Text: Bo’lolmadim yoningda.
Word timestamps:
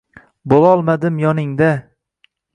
Bo’lolmadim 0.53 1.21
yoningda. 1.25 1.69